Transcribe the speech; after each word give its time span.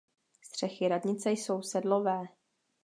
Střechy 0.41 0.87
radnice 0.87 1.31
jsou 1.31 1.61
sedlové. 1.61 2.25